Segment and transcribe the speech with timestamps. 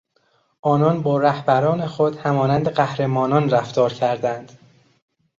[0.61, 4.51] آنان با رهبران خود همانند قهرمانان رفتار کردند.